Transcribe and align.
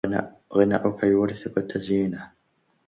غناؤك 0.53 1.03
يورثك 1.03 1.57
التزنيه 1.57 2.33